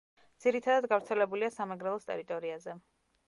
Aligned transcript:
ძირითადად 0.45 0.87
გავრცელებულია 0.93 1.51
სამეგრელოს 1.57 2.09
ტერიტორიაზე. 2.09 2.75